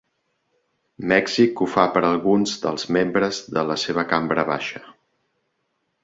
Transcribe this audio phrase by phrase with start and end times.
[1.09, 4.83] Mèxic ho fa per a alguns dels membres de la seva cambra baixa.